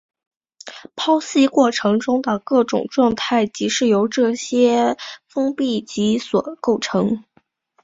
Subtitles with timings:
[0.95, 7.23] 剖析过程中的各种状态即是由这些封闭集所构成。